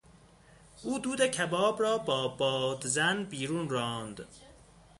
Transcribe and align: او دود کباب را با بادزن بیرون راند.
او 0.83 0.99
دود 0.99 1.27
کباب 1.27 1.81
را 1.81 1.97
با 1.97 2.27
بادزن 2.27 3.23
بیرون 3.23 3.69
راند. 3.69 4.25